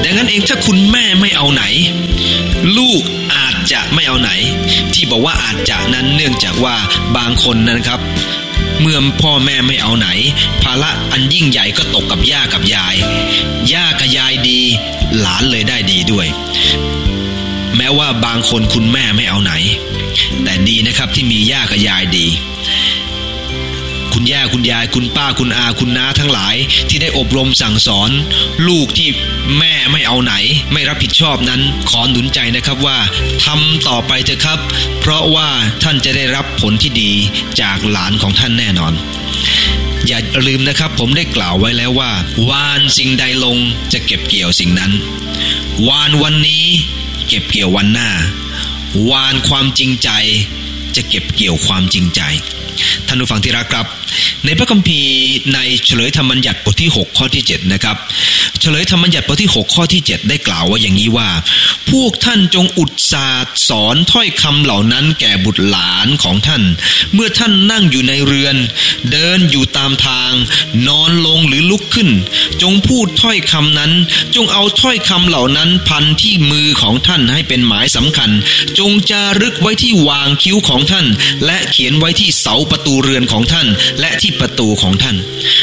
[0.04, 1.64] ดังนั้นเองถ้าคุณแม่ไม่เอาไหน
[2.78, 3.04] ลูก
[3.71, 4.32] จะไม่เอาไหน
[4.93, 6.75] ที่บอกว่าอาจจะนั้นเนื่องจากว่า
[7.17, 7.99] บางคนนะครับ
[8.82, 10.08] เมื่อพ่อแม่ไม่เอาไหน
[10.63, 12.95] ภาระอันยิ่งใหญ่ก็ตกกับย่ากับยาย
[13.73, 14.62] ย่ากับยายดี
[15.19, 16.28] หลานเลยได้ดีด้วย
[17.78, 19.54] แม้ว่าบางคนคุณแม่ไม่เอาไหน
[20.43, 22.28] แต่ดีนะครับที่มีย่ากับยายดี
[24.17, 26.56] คุณย่าคุณยายคุณป้าคุณอาคุณน้าทั้งหลาย
[26.89, 28.12] ที่ได้อบรมสั่งสอน
[28.67, 29.10] ลูกที่
[29.58, 30.34] แม่ไม่เอาไหน
[30.71, 32.97] ไม่รับผิดชอบนั้น ขอหนุนใจนะครับว่า
[33.45, 34.60] ทำต่อไปเถอะครับ
[34.99, 35.49] เพราะว่า
[35.84, 37.12] ท่านจะได้รับผลที่ดี
[37.62, 38.93] จากหลานของท่านแน่นอน
[40.08, 42.12] อย่าลืมนะครับผมได้กล่าวไว้แล้วว่า
[42.49, 43.58] วานสิ่งใดลง
[43.93, 44.91] จะเก็บเกี่ยวสิ่งนั้น
[45.88, 46.65] วานวันนี้
[47.28, 48.10] เก็บเกี่ยววันหน้า
[49.10, 50.10] วานความจริงใจ
[50.95, 52.21] จะเก็บเกี่ยวความจริงใจ
[53.08, 53.86] ท่านผู้ฟังที่รักครับ
[54.46, 55.12] ในพระคัมภีร์
[55.54, 57.98] ในเฉลยธรรมบัญญัติบทที่ 6 ข้อที่ 7 นะครับ
[58.62, 61.30] เฉลยธรรมบัญญัติบทที่ 6 ข้อที่ 7 ได้กล่าวว่าอย่างนี้ว่า
[61.92, 66.64] พวกท่านจงอุตสาห์สอนถ้อยคำเหล่านั้นแก่บุตรหลานของท่าน
[67.14, 68.56] เมื่อท่านนั่งอยู่ในเรือน
[69.12, 70.32] เดินอยู่ตามทาง
[70.88, 72.10] นอนลงหรือลุกขึ้น
[72.62, 73.92] จงพูดถ้อยคำนั้น
[74.36, 78.30] จงเอาถ้อยคำเหล่านั้นพันที่มือของท่านให้เป็นหมายสำคัญ
[78.80, 81.06] จงจารึกไว้ที่วางคิ้วของท่าน
[81.46, 83.68] และเขียนไว้ที่ เสาประตูเรือนของท่าน
[84.00, 85.16] และที่ประตูของท่าน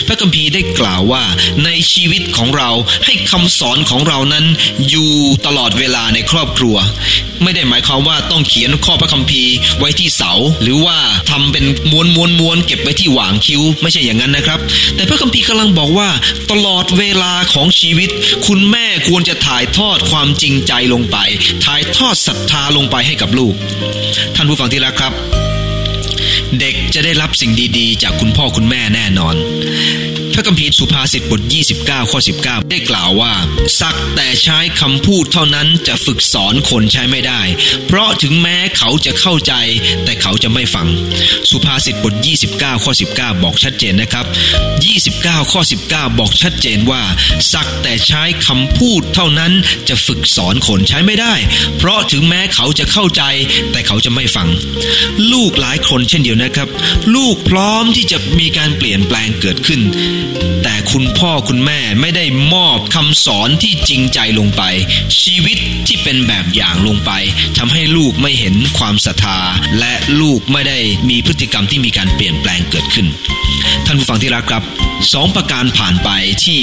[0.07, 1.25] พระคัมภีร์ได้กล่าวว่า
[1.65, 2.71] ในชีวิตของเรา
[3.05, 4.45] ให้คำสอนของเรานั้น
[4.89, 5.13] อยู่
[5.47, 6.77] ตลอดเวลาในครอบครัว
[7.43, 10.99] ไม่ได้หมายความว่าต้องเขียนข้อพระคัมภีร์ไว้ที่เสา หรือว่า
[11.31, 14.59] ทำเป็นม้วนม้วนม้วนเก็บไว้ที่หว่างคิ้ว ไม่ใช่อย่างนั้นนะครับ
[14.97, 16.09] แต่พระคัมภีร์กำลังบอกว่า
[16.51, 18.11] ตลอดเวลาของชีวิต
[18.47, 21.17] คุณแม่ควรจะถ่ายทอดความจริงใจลงไป
[21.65, 23.55] ถ่ายทอดศรัทธาลงไปให้กับลูก
[24.37, 25.42] ท่านผู้ฟังที่รักครับ
[26.61, 29.37] เด็กจะได้รับสิ่งดีๆ จากคุณพ่อคุณแม่แน่นอน
[30.35, 31.41] พระคัมภีร์สุภาษิตบท
[31.77, 33.35] 29 ข้อ 19 ได้กล่าวว่า
[33.81, 37.43] สักแต่ใช้คำพูดเท่านั้นจะฝึกสอนคนใช้ไม่ได้
[37.87, 39.55] เพราะถึงแม้เขาจะเข้าใจ
[40.05, 40.89] แต่เขาจะไม่ฟัง
[41.51, 42.15] สุภาษิตบท
[42.49, 44.27] 29 ข้อ 19 บอกชัดเจนนะครับ
[44.89, 47.03] 29 ข้อ 19 บอกชัดเจนว่า
[47.53, 49.53] สักแต่ใช้คำพูดเท่านั้น
[49.89, 51.35] จะฝึกสอนคนใช้ไม่ได้
[51.79, 53.23] เพราะถึงแม้เขาจะเข้าใจ
[53.73, 54.49] แต่เขาจะไม่ฟัง
[55.33, 56.69] ลูกหลายคนเช่นเดียวนะครับ
[57.15, 59.81] ลูกพร้อมที่จะมีการเปลี่ยนแปลงเกิดขึ้น
[60.23, 60.62] Thank you.
[60.73, 64.63] แต่คุณพ่อคุณแม่ไม่ได้มอบคำสอนที่จริงใจลงไป
[65.23, 67.11] ชีวิตที่เป็นแบบอย่างลงไป
[67.59, 69.39] ทำให้ลูกไม่เห็นความศรัทธา
[69.79, 73.07] และลูกไม่ได้มีพฤติกรรมที่มีการเปลี่ยนแปลงเกิดขึ้น
[73.87, 74.63] ท่านผู้ฟังที่รักครับ
[75.13, 76.11] สองประการผ่านไป
[76.45, 76.61] ที่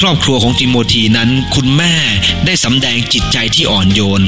[0.04, 1.94] รอบครัวของติโมธีนั้น คุณแม่
[2.46, 4.22] ได้สำแดงจิตใจที่อ่อนโยน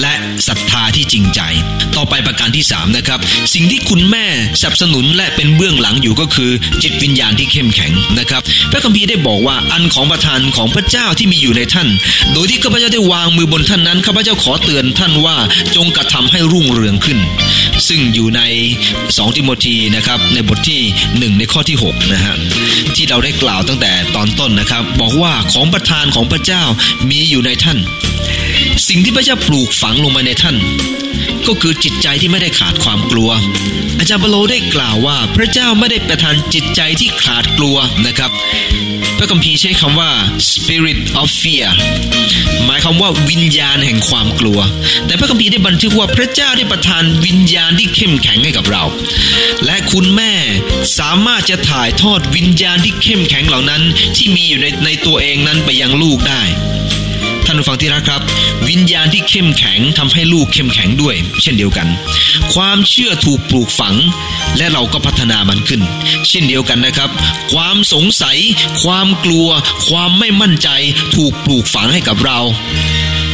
[0.00, 0.14] และ
[0.48, 1.40] ศรัทธาที่จริงใจ
[1.96, 3.20] ต่อไปประการที่3นะครับ
[3.54, 4.26] สิ่งที่คุณแม่
[4.60, 6.50] สนับสนุนและเป็นเบื้องหลังอยู่ก็คือ
[6.82, 11.88] จิตวิญญาณที่เข้มแข็งนะครับพระคัมภีร์ได้บอกว่าอันของประทานของพระเจ้าที่มีอยู่ในท่าน
[12.32, 15.36] โดยที่ข้าพเจ้าได้วางมือบนท่านนั้นข้าพเจ้าขอเตือนท่านว่า
[15.76, 17.18] จงกระทำให้รุ่งเรืองขึ้น
[17.88, 18.42] ซึ่งอยู่ใน
[18.90, 22.34] 2ติโมธีนะครับในบทที่ 1 ในข้อที่6นะฮะ
[22.94, 26.62] ที่เราได้กล่าวตั้งแต่ตอนต้นนะครับ บอกว่าของประทานของพระเจ้า
[27.10, 27.78] มีอยู่ในท่าน
[28.88, 30.56] สิ่งที่พระเจ้าปลูกฝังลงมาในท่าน
[31.46, 33.30] ก็คือจิตใจที่ไม่ได้ขาดความกลัว
[33.98, 38.30] อาจารย์เปโลได้กล่าวว่าพระเจ้าไม่ได้ประทานจิตใจที่ขาดกลัวนะครับ
[39.18, 40.10] พระคัมภีร์ใช้คำว่า
[40.52, 41.68] spirit of fear
[42.64, 44.60] หมายคำว่าวิญญาณแห่งความกลัว
[45.06, 48.84] แต่พระคัมภีร์ได้บันทึกว่าพระเจ้าได้ประทานวิญญาณที่เข้มแข็งให้กับเรา
[49.64, 50.34] และคุณแม่
[50.98, 53.82] สามารถจะถ่ายทอดวิญญาณที่เข้มแข็งเหล่านั้น
[54.16, 56.42] ที่มีอยู่ในในตัวเองนั้นไปยังลูกได้
[57.50, 58.22] ท่านผู้ฟังที่รักครับ
[58.68, 61.88] วิญญาณที่เข้มแข็งทำให้ลูกเข้มแข็งด้วย เช่นเดียวกัน
[62.54, 63.94] ความเชื่อถูกปลูกฝัง
[64.56, 65.82] และเราก็พัฒนามันขึ้น
[66.28, 67.10] เช่นเดียวกันนะครับ
[67.52, 68.38] ความสงสัย
[68.82, 69.48] ความกลัว
[69.88, 70.68] ความไม่มั่นใจ
[71.16, 72.38] ถูกปลูกฝังให้กับเรา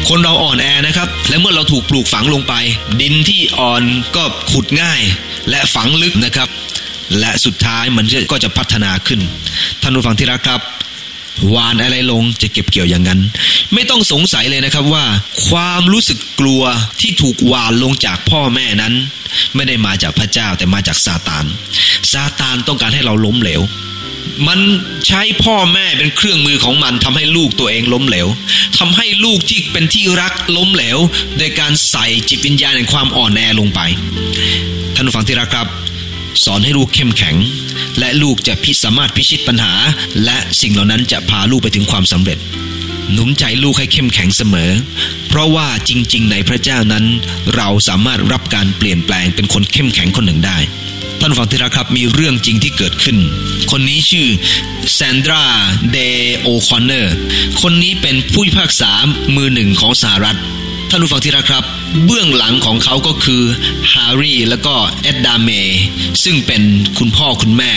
[0.08, 2.54] คนเราอ่อนแอนะครับ และเมื่อเราถูกปลูกฝังลงไป
[3.00, 3.82] ดินที่อ่อน
[4.16, 5.00] ก็ขุดง่าย
[5.50, 6.48] และฝังลึกนะครับ
[7.18, 9.20] และสุดท้ายมันก็จะพัฒนาขึ้น
[9.82, 10.62] ท่านผู้ฟังที่รักครับ
[11.48, 13.20] หวานอะไรลงจะเก็บเกี่ยวอย่างนั้น
[13.74, 15.04] ไม่ต้องสงสัยเลยนะครับว่า
[15.48, 16.62] ความรู้สึกกลัว
[17.00, 18.94] ที่ถูกหวานลงจากพ่อแม่นั้น
[19.54, 21.44] ไม่ได้มาจากพระเจ้าแต่มาจากซาตาน
[22.12, 23.62] ซาตานต้องการให้เราล้มเหลว
[24.48, 24.60] มัน
[25.06, 28.26] ใช้พ่อแม่เป็นเครื่องมือของมันทำให้ลูกตัวเองล้มเหลว
[28.78, 30.98] ทำให้ลูกที่เป็นที่รักล้มเหลว
[31.38, 33.80] โดยการใส่จิตวิญญาณแห่งความอ่อนแอลงไป
[34.94, 35.66] ท่านผู้ฟังที่รักครับ
[36.44, 37.36] สอนให้ลูกเข้มแข็ง
[37.98, 39.74] และลูกจะพิสามารถพิชิตปัญหา
[40.24, 42.38] และสิ่งเหล่านั้นจะพาลูกไปถึงความสำเร็จ
[43.12, 44.70] หนุนใจลูกให้เข้มแข็งเสมอ
[45.28, 47.04] เพราะว่าจริง ๆ ในพระเจ้านั้น
[47.56, 50.58] เราสามารถรับการเปลี่ยนแปลงเป็นคนเข้มแข็งคนหนึ่งได้
[51.20, 53.16] ท่านฟังที่รักครับมีเรื่องจริงที่เกิดขึ้น
[53.70, 54.28] คนนี้ชื่อ
[54.94, 55.44] แซนดรา
[55.92, 55.98] เดย์
[56.38, 57.14] โอคอนเนอร์
[57.62, 58.90] คนนี้เป็นผู้พิพากษา
[59.36, 60.38] มือหนึ่งของสหรัฐ
[60.90, 61.64] ท่านผู้ฟังที่รักครับ
[62.04, 63.42] เบื้องหลังของเขาก็คือ
[63.92, 65.50] ฮาร์รี่และก็เอ็ดดาเม
[66.24, 66.62] ซึ่งเป็น
[66.98, 67.72] คุณพ่อคุณแม่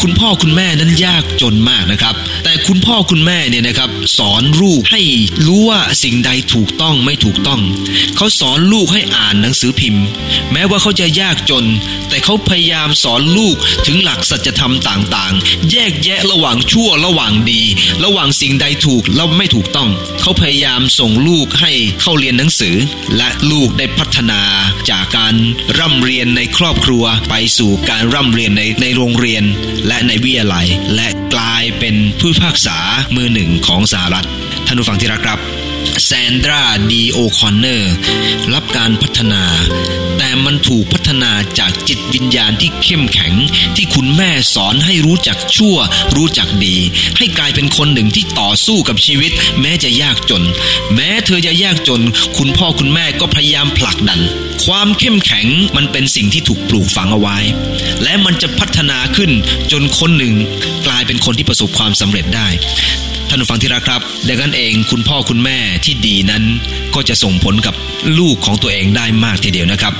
[0.00, 2.14] คุณพ่อคุณแม่นั้นยากจนมากนะครับ
[2.44, 5.02] แต่คุณพ่อคุณแม่เนี่ยนะครับ สอนลูกให้
[5.46, 7.60] รู้ว่าสิ่งใดถูกต้องไม่ถูกต้อง
[8.16, 10.04] เขาสอนลูกให้อ่านหนังสือพิมพ์
[10.52, 11.64] แม้ว่าเขาจะยากจน
[12.08, 17.62] แต่เขาพยายามสอนลูกถึงหลักสัจธรรมต่างๆ แยกแยะระหว่างชั่วระหว่างดี
[18.04, 19.90] ระหว่างสิ่งใดถูกและไม่ถูกต้อง
[20.20, 22.76] เขาพยายามส่งลูกให้เข้าเรียนหนังสือ
[23.16, 24.42] และลูกได้พัฒนา
[24.90, 25.34] จากการ
[25.78, 29.44] ร่ำเรียนในครอบครัว ไปสู่การร่ำเรียนในในโรงเรียน
[29.86, 32.78] และในวิทยาลัย และกลายเป็นผู้พากษา
[33.16, 34.26] มือหนึ่งของสหรัฐ
[34.66, 35.38] ท่านผู้ฟังที่รักครับ
[36.04, 37.94] แซนดราดีโอคอนเนอร์
[38.54, 39.44] รับการพัฒนา
[40.18, 43.34] แต่มันถูกพัฒนาจากจิตวิญญาณที่เข้มแข็ง
[43.76, 45.76] ที่คุณแม่สอนให้รู้จักชั่ว
[46.16, 46.76] รู้จักดี
[47.18, 50.44] ให้กลายเป็นคนหนึ่งที่ต่อสู้กับชีวิต แม้จะยากจน
[50.94, 52.02] แม้เธอจะยากจน
[52.38, 54.20] คุณพ่อคุณแม่ก็พยายามผลักดัน
[54.64, 57.38] ความเข้มแข็งมันเป็นสิ่งที่ถูกปลูกฝังเอาไว้
[58.02, 59.30] และมันจะพัฒนาขึ้น
[59.72, 60.34] จนคนหนึ่ง
[60.86, 66.42] กลายเป็นคนที่ประสบความสำเร็จได้านผู้ฟังที่รักครับดังนั้นเองคุณพ่อคุณแม่ที่ดีนั้น
[66.94, 67.74] ก็จะส่งผลกับ
[68.18, 69.92] ลูกของตัวเองได้มากทีเดียวนะครับ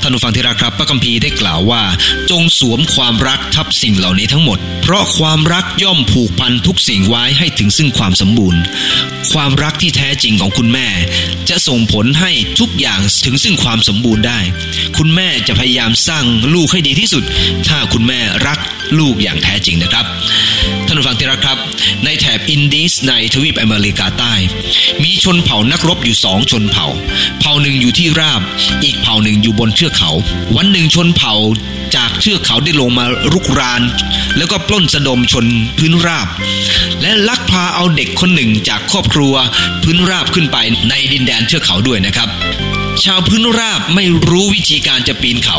[0.00, 1.82] ท่านผู้ฟังที่รักครับพระคัมภีร์ได้กล่าวว่า
[2.30, 8.60] จงสวมความรักทับสิ่งเหล่านี้ทั้งหมด เพราะความรักย่อมผูกพันทุกสิ่งไว้ให้ถึงซึ่งความสมบูรณ์
[9.32, 10.86] ความรักที่แท้จริงของคุณแม่
[11.50, 14.40] จะส่งผลให้ทุกอย่างถึงซึ่งความสมบูรณ์ได้
[14.96, 17.24] คุณแม่จะพยายามสร้างลูกให้ดีที่สุด
[17.68, 18.58] ถ้าคุณแม่รัก
[18.98, 20.04] ลูกอย่างแท้จริงนะครับ
[20.86, 21.58] ท่านผู้ฟังที่รักครับ
[22.04, 24.34] ในแถบอินดีสในทวีปอเมริกาใต้
[25.02, 26.86] มีชนเผ่านักรบอยู่สองชนเผ่า
[27.40, 28.40] เผ่าหนึ่งอยู่ที่ราบ
[28.84, 30.10] อีกเผ่าหนึ่งอยู่บนเทือกเขา
[30.56, 31.34] วันหนึ่งชนเผ่า
[31.96, 33.82] จากเทือกเขาได้ลงมารุกราน
[34.36, 35.46] แล้วก็ปล้นสะดมชน
[35.78, 36.28] พื้นราบ
[37.02, 39.34] และลักพาเอาเด็กคนหนึ่งจากครอบครัว
[39.82, 40.56] พื้นราบขึ้นไป
[40.88, 42.28] ในดินแดนเทือกเขาด้วยนะครับ
[43.04, 45.58] ชาวพื้นราบไม่รู้วิธีการจะปีนเขา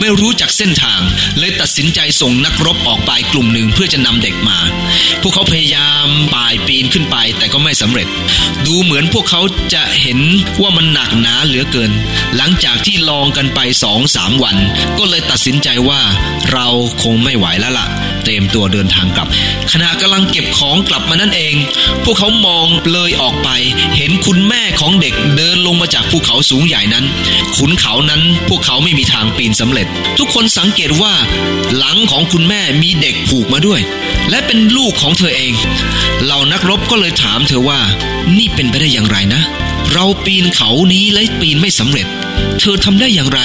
[0.00, 1.00] ไม่รู้จักเส้นทาง
[1.38, 4.58] เลยตัดสินใจส่งนักรบออกไปกลุ่มหนึ่งเพื่อจะนำเด็กมา
[5.22, 8.08] พวกเขาพยายามป่ายปีนขึ้นไปแต่ก็ไม่สำเร็จ
[8.66, 9.42] ดูเหมือนพวกเขา
[9.74, 10.20] จะเห็น
[10.60, 11.92] ว่ามันหนักหนาเหลือเกิน
[12.36, 14.56] หลังจากที่ลองกันไปสองสามวัน
[14.98, 16.00] ก็เลยตัดสินใจว่า
[16.52, 16.68] เรา
[17.02, 17.88] คงไม่ไหวแล้วละ่ะ
[18.24, 19.28] เตรียมตัวเดินทางกลับ
[19.72, 21.54] ขณะกำลังเก็บของกลับมานั่นเอง
[22.04, 23.48] พวกเขามองเลยออกไป
[23.96, 27.04] เห็นคุณแม่ของเด็กเดินลงมาจากภูเขาสูงใหญ่นั้น
[27.56, 29.86] ขุนเขานั้นพวกเขาไม่มีทางปีนสำเร็จ
[30.18, 31.14] ทุกคนสังเกตว่า
[31.76, 33.80] หลังของคุณแม่มีเด็กผูกมาด้วย
[34.30, 35.52] และเป็นลูกของเธอเอง
[36.24, 37.80] เหล่านักรบก็เลยถามเธอว่า
[38.36, 39.42] นี่เป็นไปได้อย่างไรนะ
[39.92, 42.06] เราปีนเขานี้และปีนไม่สำเร็จ
[42.60, 43.40] เธอทำได้อย่างไร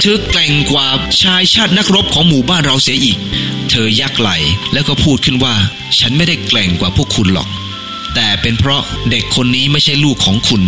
[0.00, 0.86] เธอแกร่งกว่า
[1.22, 3.18] ชายชาตินักรบของหมู่บ้านเราเสียอีก
[3.70, 4.30] เธอยักไหล
[4.72, 5.54] แล้วก็พูดขึ้นว่า
[5.98, 7.48] ฉันไม่ได้แกร่งกว่าพวกคุณหรอก
[8.14, 10.62] แต่เป็นเพราะเด็กคนนี้ไม่ใช่ลูกของคุณ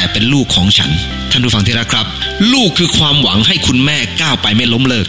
[0.00, 0.90] แต่เป็นลูกของฉัน
[1.30, 2.06] ท่านผู้ฟังที่รักครับ
[2.52, 5.06] ลูกคือความหวังให้คุณแม่ก้าวไปไม่ล้มเลิก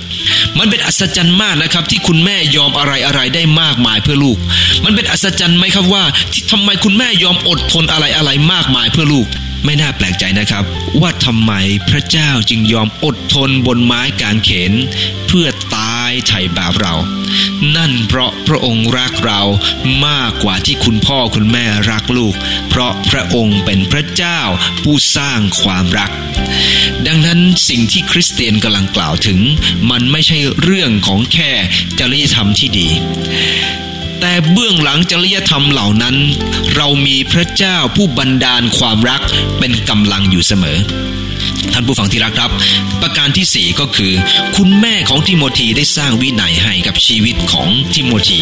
[0.58, 4.38] มันเป็นอัศจรรย์มากนะครับ ที่คุณแม่ยอมอะไรอะไรได้มากมายเพื่อลูก
[4.84, 9.28] มันเป็นอัศจรรย์ไหมครับว่า ที่ทำไมคุณแม่ยอมอดทนอะไรอะไรมากมายเพื่อลูก
[9.66, 10.64] ไม่น่าแปลกใจนะครับ
[11.02, 11.52] ว่าทำไม
[11.90, 14.74] พระเจ้าจึงยอมอดทนบนไม้กางเขน
[15.28, 15.91] เพื่อตา
[16.28, 16.96] ไถ่บาปเรา
[17.76, 19.42] นั่นเพราะพระองค์รักเรา
[20.08, 22.36] มากกว่าที่คุณพ่อคุณแม่รักลูก
[22.70, 24.40] เพราะพระองค์เป็นพระเจ้า
[24.84, 26.12] ผู้สร้างความรัก
[27.08, 29.40] ดังนั้นสิ่งที่คริสเตียนกำลังกล่าวถึง
[29.92, 31.52] มันไม่ใช่เรื่องของแค่
[32.00, 32.90] จริยธรรมที่ดี
[34.22, 36.16] แต่เบื้องหลังจริยธรรมเหล่านั้น
[36.76, 39.22] เรามีพระเจ้าผู้บันดาลความรัก
[39.60, 40.78] เป็นกำลังอยู่เสมอ
[41.74, 42.52] ท่านผู้ฟังที่รักครับ
[43.02, 44.14] ประการที่สี่ก็คือ
[44.58, 48.40] คุณแม่ของทิโมธีได้สร้างวินัยให้กับชีวิตของทิโมธี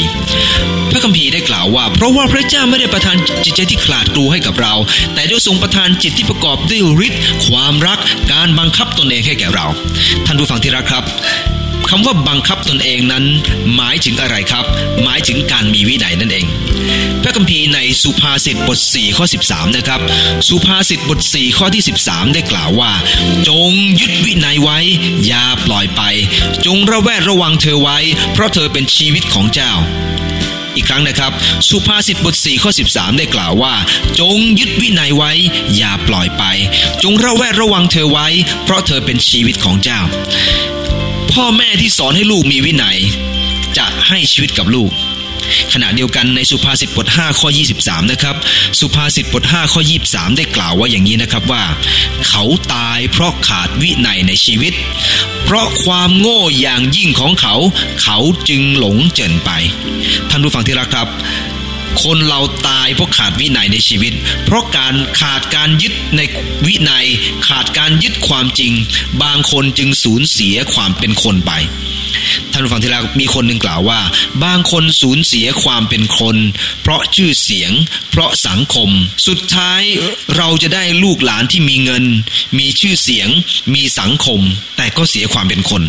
[0.91, 4.73] พระคัมภีร์ได้กล่าวว่า เพราะว่าพระเจ้าไม่ได้ประทานจิตใจที่ขลาดกลัวให้กับเรา
[5.13, 7.99] แต่ได้ทรงประทานจิตที่ประกอบด้วยฤทธิ์ความรัก
[8.31, 9.67] การบังคับตนเองให้แก่เรา
[10.25, 11.03] ท่านผู้ฟังที่รักครับ
[11.91, 13.25] คำว่าบังคับตนเองนั้น
[13.75, 14.65] หมายถึงอะไรครับ
[15.03, 16.45] หมายถึงการมีวินัยนั่นเอง
[17.21, 19.99] พระคัมภีร์ในสุภาษิตบท 4 ข้อ 13 นะครับ
[20.47, 22.91] สุภาษิตบท 4 ข้อที่ 13 ได้กล่าวว่า
[23.47, 23.71] จง
[24.01, 24.79] ยึดวินัยไว้
[25.25, 26.01] อย่าปล่อยไป
[26.65, 27.97] จงระแวดระวังเธอไว้
[28.33, 29.73] เพราะเธอเป็นชีวิตของเจ้า
[30.75, 31.31] อีกครั้งนะครับ
[31.69, 33.73] สุภาษิตบท4ข้อ13 ได้กล่าวว่า
[34.19, 35.31] จงยึดวินัยไว้
[35.75, 36.43] อย่าปล่อยไป
[37.03, 38.27] จงระแวดระวังเธอไว้
[38.63, 40.01] เพราะเธอเป็นชีวิตของเจ้า
[41.33, 42.97] พ่อแม่ที่สอนให้ลูกมีวินัย
[43.77, 44.91] จะให้ชีวิตกับลูก
[45.73, 47.49] ขณะเดียวกันในสุภาษิตบท5ข้อ
[47.81, 48.35] 23 นะครับ
[48.79, 51.63] สุภาษิตบท5ข้อ 23 ได้กล่าวว่าอย่างนี้นะครับว่า
[52.27, 54.73] เขาตายเพราะขาดวินัยในชีวิต
[55.45, 57.55] เพราะความโง่อย่างยิ่งของเขา
[58.03, 58.17] เขา
[58.49, 59.51] จึงหลงเจินไป
[60.29, 61.07] ท่านผู้ฟังที่รักครับ
[62.03, 64.13] คนเราตายเพราะขาดวินัยในชีวิต
[64.45, 66.21] เพราะการขาดการยึดใน
[66.65, 67.05] วินัย
[67.47, 68.73] ขาดการยึดความจริง
[69.23, 71.51] บางคนจึงสูญเสียความเป็นคนไป
[72.51, 73.99] ท่านผู้ฟังที่รักมีคนหนึ่งกล่าวว่า
[74.43, 76.37] บางคนสูญเสียความเป็นคน
[76.81, 77.71] เพราะชื่อเสียง
[78.11, 78.89] เพราะสังคม
[79.27, 79.81] สุดท้าย
[80.37, 82.03] เราจะได้ลูกหลานที่มีเงิน
[82.57, 83.29] มีชื่อเสียง
[83.73, 84.41] มีสังคม
[84.77, 85.83] แต่ก็เสียความเป็นคน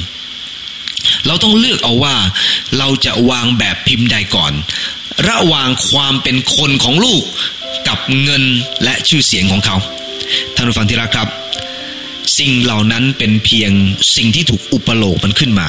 [1.26, 2.16] เราต้องเลือกเอาว่า
[2.78, 4.52] เราจะวางแบบพิมพ์ใดก่อน
[5.28, 7.24] ระหว่างความเป็นคนของลูก
[7.88, 8.44] กับเงิน
[8.84, 9.76] และชื่อเสียงของเขา
[10.54, 11.28] ท่านผู้ฟังที่รักครับ
[12.38, 13.72] สิ่งเหล่านั้นเป็นเพียง
[14.16, 15.68] สิ่งที่ถูกอุปโลกมันขึ้นมา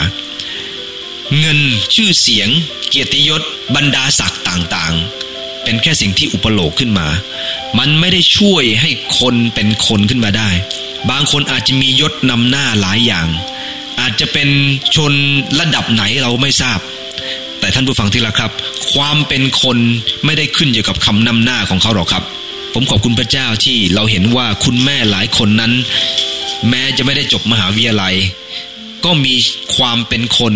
[1.39, 1.60] เงิน
[1.95, 2.49] ชื่อเสียง
[2.89, 3.41] เกียรติยศ
[3.75, 7.08] บรรดาศักดิ์ต่างๆ เป็นแค่สิ่งที่อุปโลกขึ้นมา
[7.80, 10.49] มันไม่ได้ช่วยให้คนเป็นคนขึ้นมาได้
[11.10, 13.27] บางคนอาจจะมียศนำหน้าหลายอย่าง
[13.99, 14.49] อาจจะเป็น
[14.95, 15.13] ชน
[15.60, 16.80] ระดับไหนเราไม่ทราบ
[17.74, 18.52] ท่านผู้ฟังที่รักครับ
[18.94, 19.78] ความเป็นคน
[20.26, 22.24] ไม่ได้ขึ้นอยู่กับคำนำหน้าของเขาหรอกครับ
[22.74, 25.72] ผมขอบคุณพระเจ้าที่เราเห็นว่าคุณแม่หลายคนนั้น
[26.70, 28.16] แม้จะไม่ได้จบมหาวิทยาลัย
[29.06, 29.36] ก็มี
[29.76, 30.54] ความเป็นคน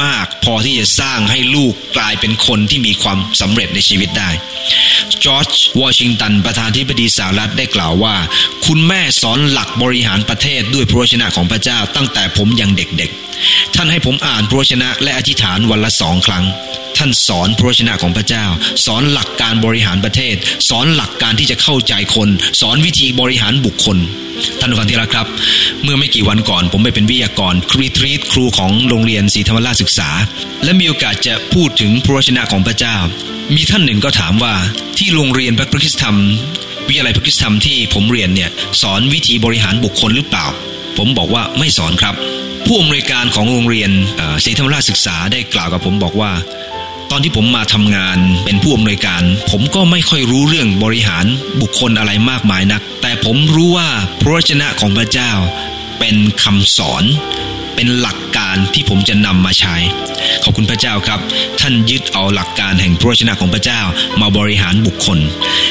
[0.00, 4.30] มากพอที่จะสร้างให้ลูกกลายเป็นคนที่มีความสำเร็จในชีวิตได้
[5.24, 5.48] จอร์จ
[5.80, 8.16] วอชิงตันประธานธิบดีสหรัฐได้กล่าวว่า
[8.66, 16.44] คุณแม่สอนหลักบริหารประเทศด้วยพระวจนะของพระเจ้าตั้งแต่ผมยังเด็กๆ ท่านให้ผมอ่านพระวจนะและอธิษฐานวันละสองครั้ง
[16.96, 18.44] ท่านสอนพระวจนะของพระเจ้า
[18.86, 20.34] สอนหลักการบริหารประเทศ
[20.68, 22.28] สอนหลักการที่จะเข้าใจคน
[22.60, 23.98] สอนวิธีบริหารบุคคล
[24.60, 25.26] ท่านผู้ฟังที่รักครับ
[25.82, 30.08] เมื่อไม่กี่วันก่อน ผมไปเป็นวิทยากรครีทรีตครูของโรงเรียนศรีธรรมราชศึกษา
[30.64, 32.96] และมีโอกาสจะพูดถึงพระวจนะของพระเจ้า
[33.54, 34.54] มีท่านหนึ่งก็ถามว่า
[34.98, 36.18] ที่โรงเรียนพระคริสตธรรม
[36.88, 38.50] วิทยาลัยพระคริสตธรรมที่ผมเรียนเนี่ย
[38.82, 40.46] สอนวิธีบริหารบุคคลหรือเปล่า
[40.98, 42.14] ผมบอกว่าไม่สอนครับ
[42.66, 43.90] ผู้อำนวยการของโรงเรียน
[44.44, 46.32] ศรีธรรมราชศึกษาได้กล่าวกับผมบอกว่า
[47.10, 51.26] ตอนที่ผมมาทำงานเป็นผู้อำนวยการ ผมก็ไม่ค่อยรู้เรื่องบริหาร
[51.60, 53.88] บุคคลอะไรมากมายนัก แต่ผมรู้ว่า
[54.20, 55.32] พระวจนะของพระเจ้า
[55.98, 57.04] เป็นคำสอน
[57.74, 58.41] เป็นหลักการ
[58.74, 59.74] ที่ผมจะนำมาใช้
[60.44, 61.20] ขอบคุณพระเจ้าครับ
[61.60, 63.80] ท่านยึดเอาหลักการแห่งพระชนะของพระเจ้า
[64.20, 65.18] มาบริหารบุคคล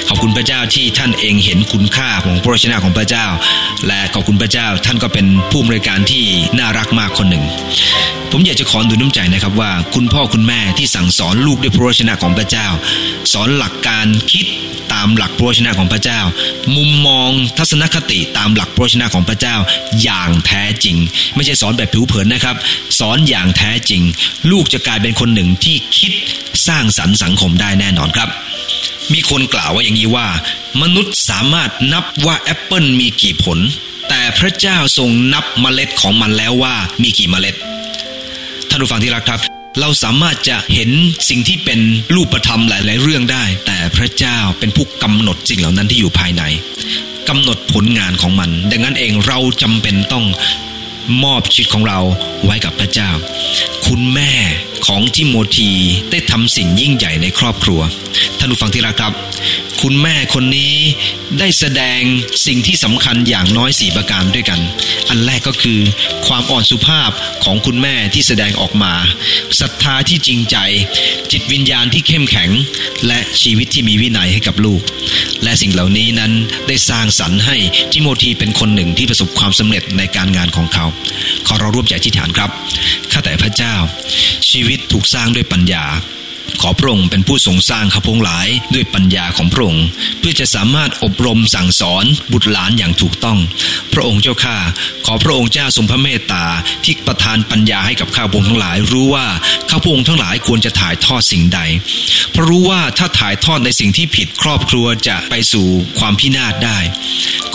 [0.08, 3.26] ขอบคุณพระเจ้าที่ท่านเองเห็นคุณค่าของพระชนะของพระเจ้า
[3.88, 6.24] และขอบคุณพระเจ้าท่านก็เป็นผู้บริการที่
[6.60, 7.44] น่ารักมากคนหนึ่ง
[8.32, 12.67] ผมอยากจะขอดูน้ำใจนะครับว่า คุณพ่อคุณแม่ที่สั่งสอนลูกด้วยพระชนะของพระเจ้า
[13.34, 16.22] สอนหลักการคิดามหลักพระชนะของพระเจ้า
[16.76, 19.56] มุมมองทัศนคติตามหลักพระชนะของพระเจ้า
[20.04, 20.98] อย่างแท้จริง
[21.36, 22.56] ไม่ใช่สอนแบบผิวเผินนะครับ
[23.00, 24.02] สอนอย่างแท้จริง
[24.52, 26.14] ลูกจะกลายเป็นคนหนึ่งที่คิด
[26.68, 28.30] สร้างสรรค์สังคมได้แน่นอนครับ
[29.14, 30.28] มีคนกล่าวว่าอย่างนี้ว่า
[30.82, 33.60] มนุษย์สามารถนับว่าแอปเปิลมีกี่ผล
[34.10, 37.56] แต่พระเจ้าทรงนับเมล็ดของมันแล้วว่ามีกี่เมล็ด
[38.70, 40.92] ท่านผู้ฟังที่รักครับ เราสามารถจะเห็น
[41.30, 41.80] สิ่งที่เป็น
[42.16, 46.44] รูปธรรมหลาย ๆ เรื่องได้ แต่พระเจ้าเป็นผู้กำหนดสิ่งเหล่านั้นที่อยู่ภายใน
[47.30, 50.26] กำหนดผลงานของมัน ดังนั้นเองเราจำเป็นต้อง
[51.24, 52.00] มอบชีวิตของเรา
[52.46, 53.12] ไว้กับพระเจ้า
[53.88, 54.34] คุณแม่
[54.88, 55.72] ของทิโมธี
[56.12, 57.82] ได้ทำสิ่งยิ่งใหญ่ในครอบครัว
[58.40, 59.14] ท่านผู้ฟังที่รักครับ
[59.82, 60.74] คุณแม่คนนี้
[61.40, 62.02] ได้แสดง
[62.46, 64.60] สิ่งที่สำคัญอย่างน้อยสี่ประการด้วยกัน
[65.10, 65.80] อันแรกก็คือ
[66.28, 67.12] ความอ่อนสุภาพ
[67.44, 68.94] ของคุณแม่ที่แสดงออกมา
[69.60, 70.58] ศรัทธาที่จริงใจ
[71.32, 72.50] จิตวิญญาณที่เข้มแข็ง
[73.08, 74.82] และชีวิตที่มีวินัยให้กับลูก
[75.44, 76.32] และสิ่งเหล่านี้นั้น
[76.68, 77.58] ได้สร้างสรรค์ให้
[77.92, 80.86] ทิโมธีเป็นคนหนึ่งที่ประสบความสำเร็จในการงานของเขา
[81.47, 82.49] ขอเราร่วมใจที่ฐานครับ
[83.12, 83.75] ข้าแต่พระเจ้า
[84.49, 85.86] ชีวิตถูกสร้างด้วยปัญญา
[86.62, 89.86] ขอพระองค์เป็นผู้ทรงสร้างข้าพงหลายด้วยปัญญาของพระองค์
[90.20, 93.40] เพื่อจะสามารถอบรมสั่งสอนบุตรหลานอย่างถูกต้อง
[93.94, 94.58] พระองค์เจ้าข้า
[95.06, 96.46] ขอพระองค์เจ้าทรงพระเมตตา
[96.84, 99.28] ที่ประทานปัญญาให้กับข้าพงทั้งหลาย รู้ว่า
[99.70, 101.60] ข้าพงทั้งหลายควรจะถ่ายทอดสิ่งใด
[102.32, 105.68] เพราะรู้ว่าถ้าถ่ายทอดในสิ่งที่ผิดครอบครัวจะไปสู่
[106.00, 106.80] ความพินาศได้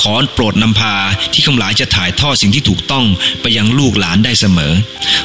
[0.00, 0.94] ขอโปรดนำพา
[1.32, 3.04] ที่ข้าหลายจะถ่ายทอดสิ่งที่ถูกต้อง
[3.40, 4.72] ไปยังลูกหลานได้เสมอ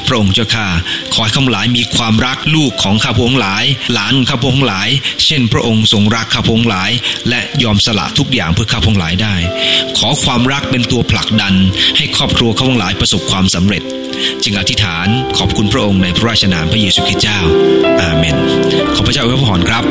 [0.06, 0.66] พระองค์เจ้าข้า
[1.12, 3.61] ขอให้ข้าหลายมีความรักลูกของข้าพงหลาย
[3.92, 4.88] หลานข้าพงหลาย
[5.24, 6.90] เช่นพระองค์ทรงรักข้าพงหลาย
[7.28, 9.34] และยอมสละทุกอย่างเพื่อข้าพงหลายได้
[9.98, 11.54] ขอความรักเป็นตัวผลักดัน
[11.96, 13.82] ให้ครอบครัวข้าพงหลายประสบความสำเร็จ
[14.44, 17.40] จึงอธิษฐานขอบคุณพระองค์ในพระราชนามพระเยซูคริสต์เจ้า
[18.00, 18.36] อาเมน
[18.94, 19.84] ขอพระเจ้าอวยพรครับ